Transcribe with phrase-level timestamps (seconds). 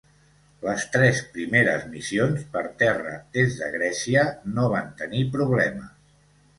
[0.67, 4.27] Les tres primeres missions, per terra des de Grècia,
[4.59, 5.99] no van tenir problemes.